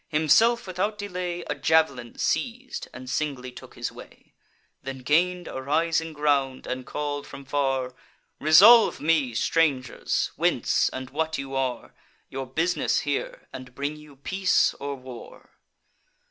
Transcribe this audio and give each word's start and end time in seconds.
Himself 0.07 0.65
without 0.65 0.97
delay 0.97 1.43
A 1.43 1.53
jav'lin 1.53 2.17
seiz'd, 2.17 2.87
and 2.91 3.07
singly 3.07 3.51
took 3.51 3.75
his 3.75 3.91
way; 3.91 4.33
Then 4.81 5.03
gain'd 5.03 5.47
a 5.47 5.61
rising 5.61 6.11
ground, 6.11 6.65
and 6.65 6.87
call'd 6.87 7.27
from 7.27 7.45
far: 7.45 7.93
"Resolve 8.39 8.99
me, 8.99 9.35
strangers, 9.35 10.31
whence, 10.35 10.89
and 10.89 11.11
what 11.11 11.37
you 11.37 11.53
are; 11.53 11.93
Your 12.31 12.47
bus'ness 12.47 13.01
here; 13.01 13.47
and 13.53 13.75
bring 13.75 13.95
you 13.95 14.15
peace 14.15 14.73
or 14.79 14.95
war?" 14.95 15.51